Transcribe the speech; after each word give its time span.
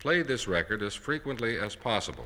play 0.00 0.22
this 0.22 0.48
record 0.48 0.82
as 0.82 0.94
frequently 0.94 1.58
as 1.58 1.76
possible. 1.76 2.24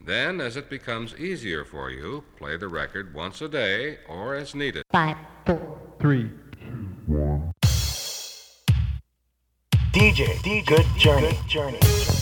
Then, 0.00 0.40
as 0.40 0.56
it 0.56 0.70
becomes 0.70 1.14
easier 1.16 1.64
for 1.64 1.90
you, 1.90 2.24
play 2.36 2.56
the 2.56 2.68
record 2.68 3.14
once 3.14 3.40
a 3.40 3.48
day 3.48 3.98
or 4.08 4.34
as 4.34 4.54
needed. 4.54 4.82
Five, 4.90 5.16
four, 5.44 5.78
three, 6.00 6.30
two, 6.52 6.88
one. 7.06 7.52
DJ, 9.92 10.26
DJ, 10.42 10.66
good 10.66 10.86
journey, 10.98 11.30
good 11.30 11.48
journey. 11.48 12.15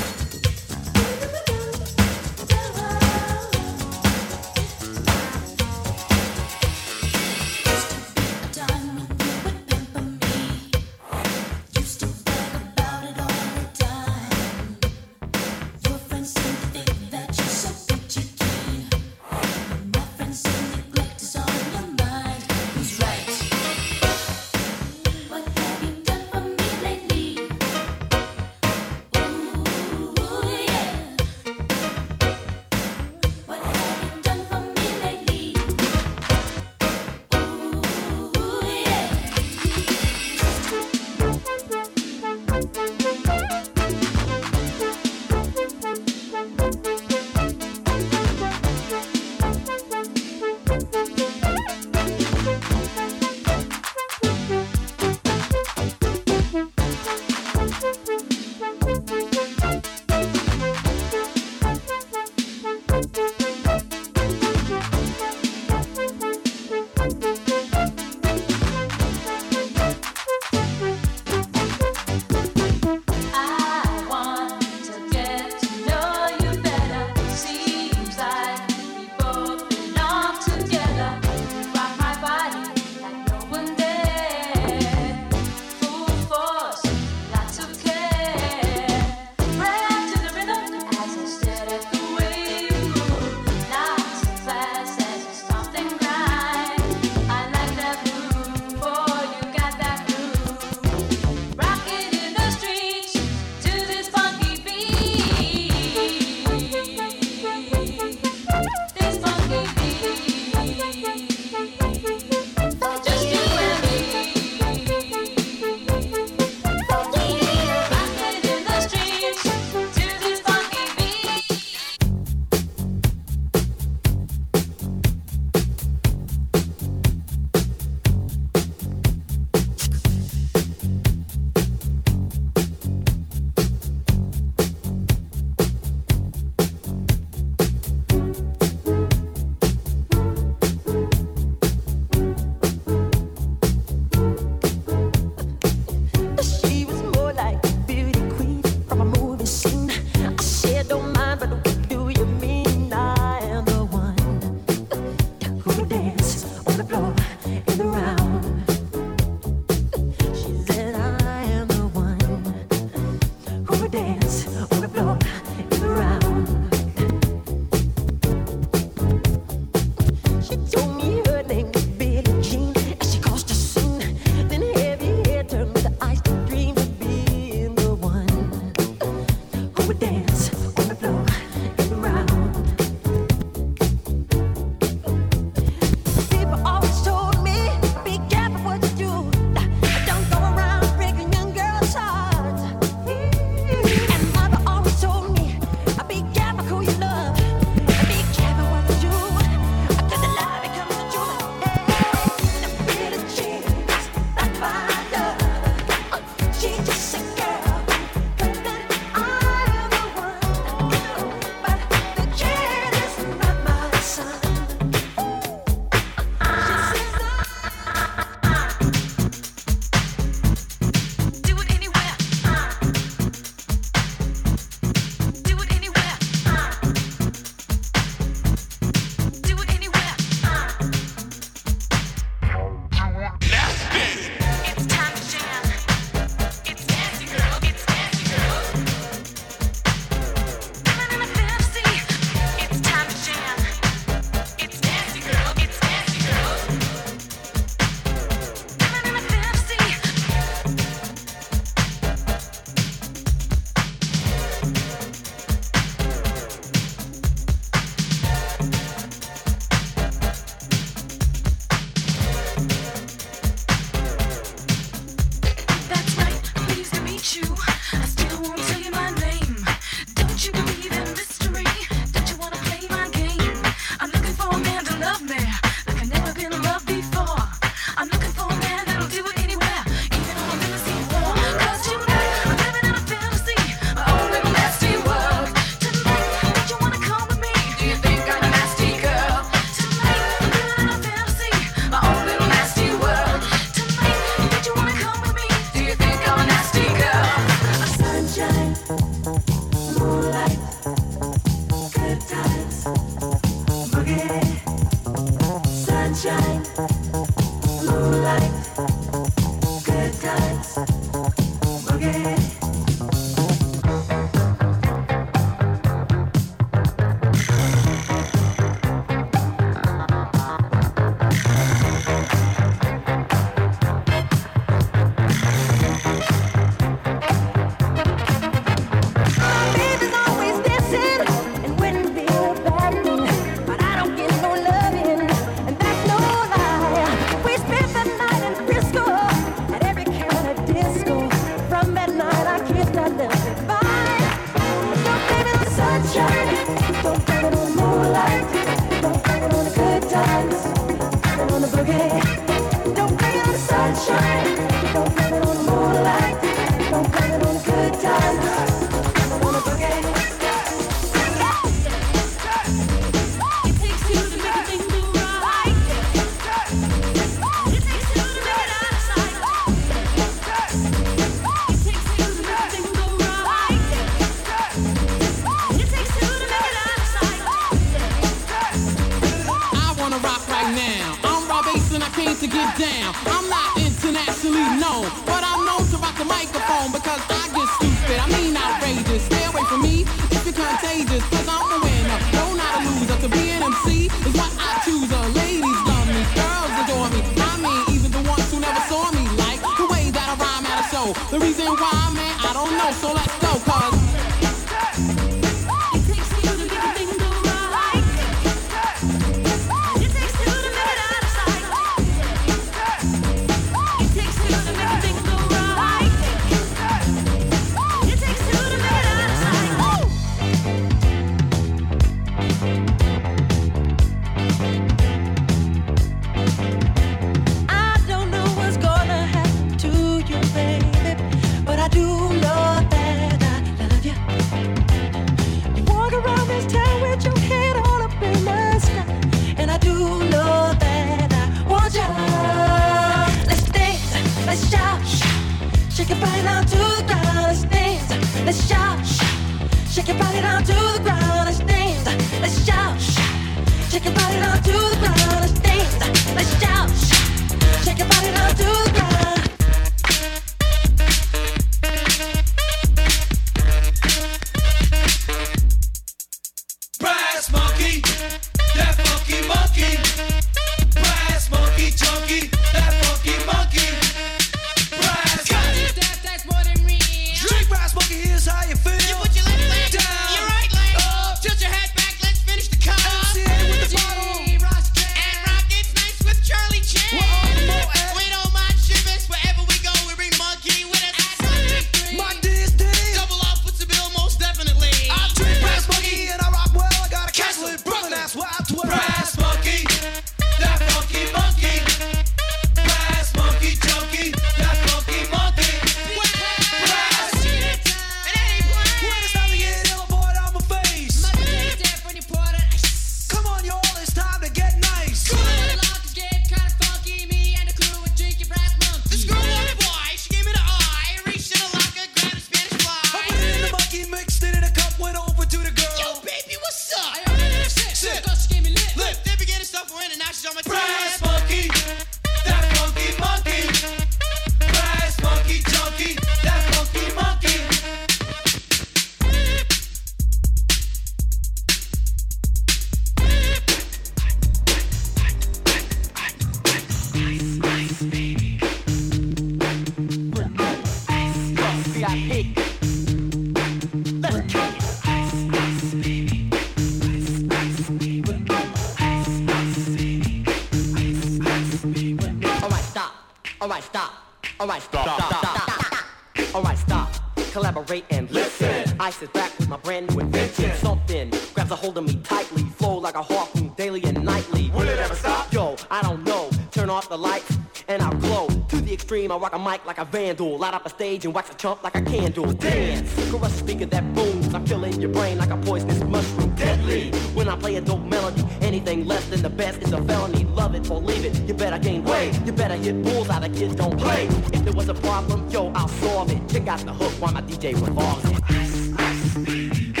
stage 581.21 581.25
and 581.25 581.35
watch 581.35 581.49
a 581.49 581.55
chump 581.55 581.83
like 581.83 581.95
a 581.95 582.01
candle 582.01 582.51
dance. 582.53 583.31
Caress 583.31 583.53
speaker 583.53 583.85
that 583.85 584.13
booms, 584.13 584.53
I'm 584.53 584.65
filling 584.65 584.99
your 584.99 585.11
brain 585.11 585.37
like 585.37 585.51
a 585.51 585.57
poisonous 585.57 586.03
mushroom. 586.03 586.55
Deadly. 586.55 587.11
When 587.33 587.47
I 587.47 587.55
play 587.55 587.75
a 587.75 587.81
dope 587.81 588.05
melody, 588.05 588.43
anything 588.61 589.05
less 589.07 589.25
than 589.29 589.41
the 589.41 589.49
best 589.49 589.81
is 589.81 589.93
a 589.93 590.01
felony. 590.03 590.45
Love 590.45 590.75
it 590.75 590.89
or 590.89 590.99
leave 590.99 591.25
it, 591.25 591.35
you 591.47 591.53
better 591.53 591.79
gain 591.79 592.03
weight. 592.03 592.33
You 592.45 592.51
better 592.51 592.75
hit 592.75 593.01
bulls 593.03 593.29
out 593.29 593.43
of 593.43 593.53
kids. 593.55 593.75
don't 593.75 593.97
play. 593.97 594.25
If 594.53 594.63
there 594.63 594.73
was 594.73 594.89
a 594.89 594.93
problem, 594.93 595.49
yo, 595.49 595.71
I'll 595.73 595.87
solve 595.87 596.31
it. 596.31 596.41
Check 596.49 596.67
out 596.67 596.79
the 596.79 596.93
hook 596.93 597.13
while 597.21 597.33
my 597.33 597.41
DJ 597.41 597.73
revolves 597.73 598.25
it. 598.29 598.37
Ice, 598.49 598.93
ice. 598.97 600.00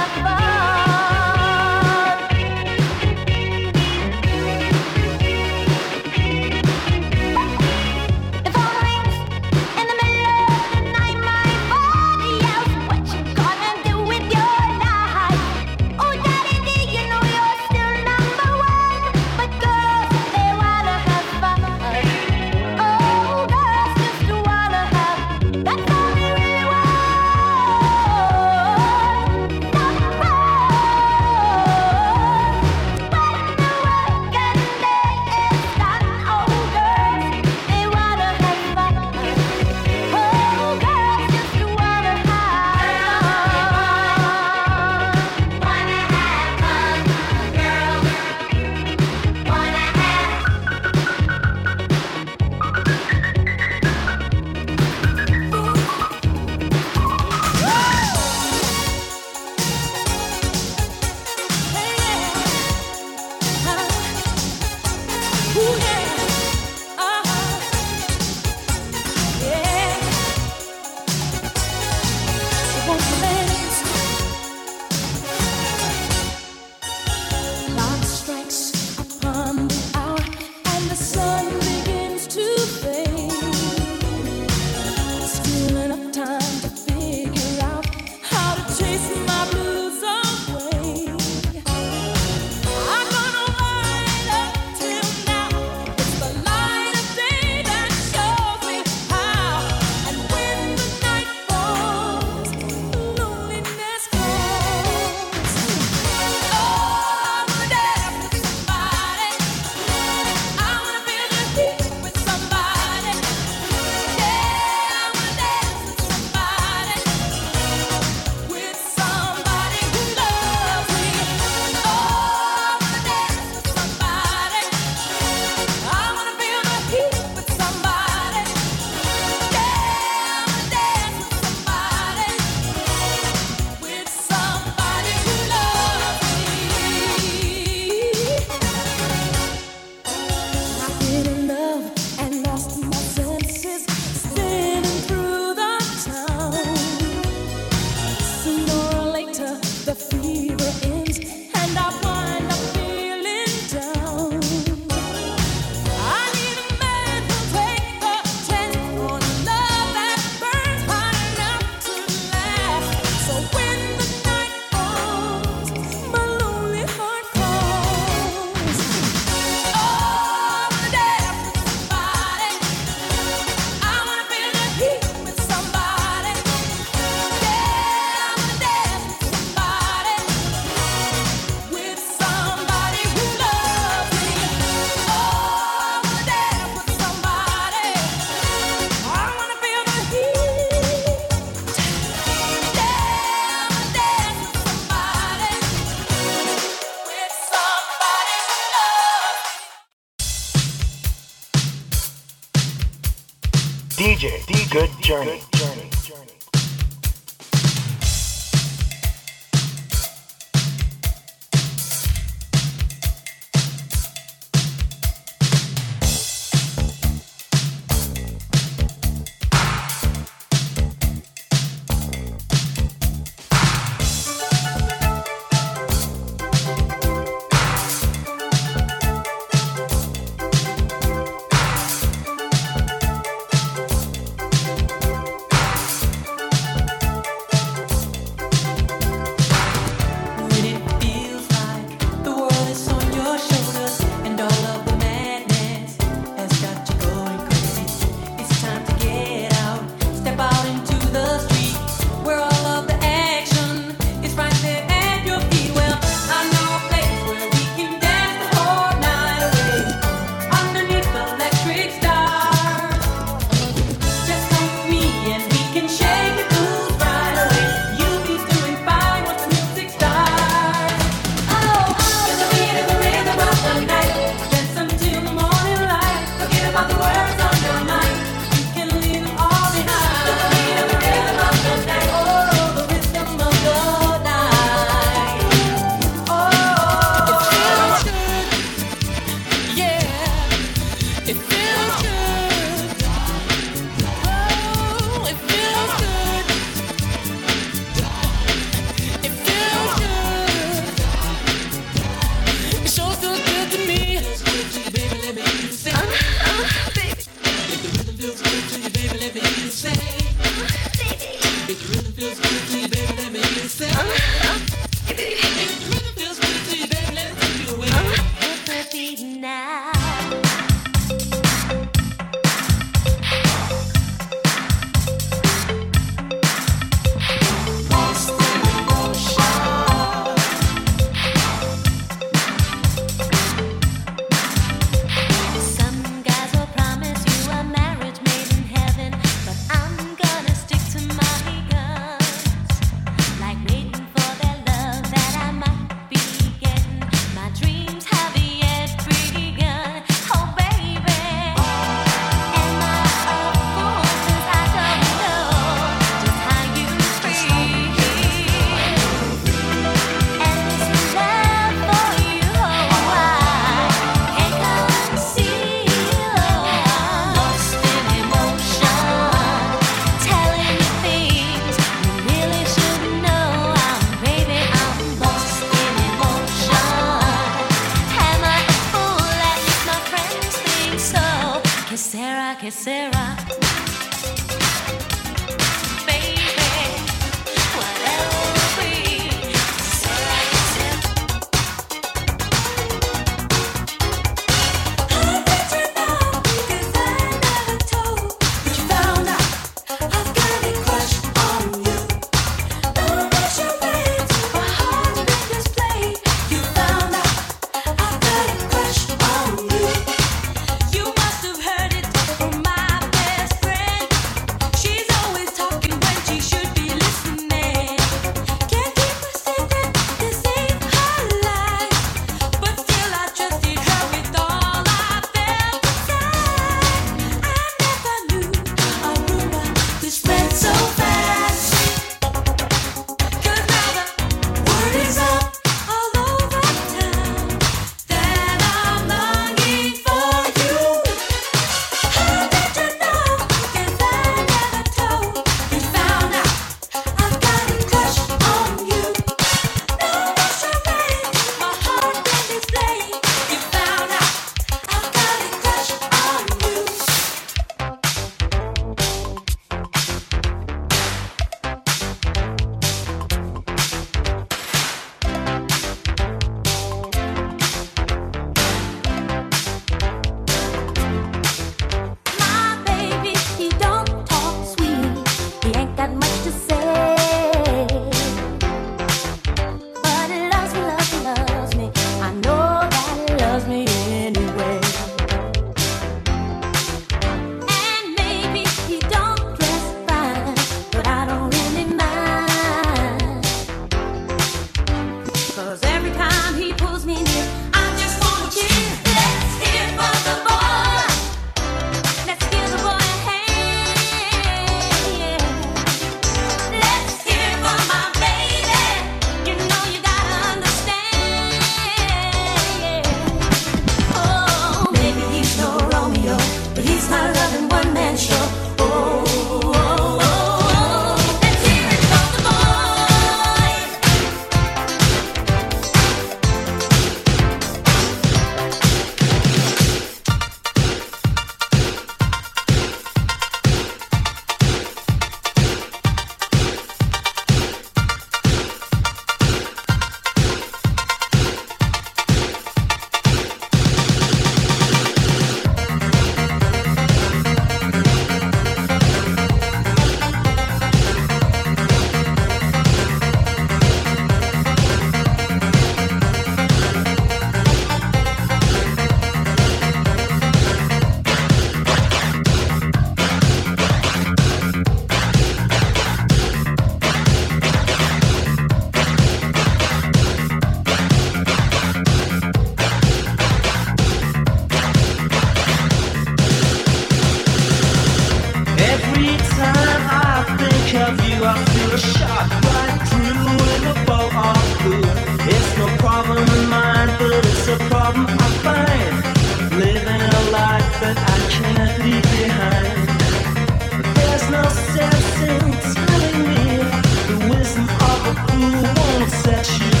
Set 599.43 599.79
you 599.79 600.00